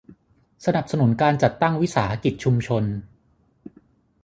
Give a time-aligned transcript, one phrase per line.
[0.65, 2.83] สนับสนุนการจัดตั้งวิสาหกิจชุมชน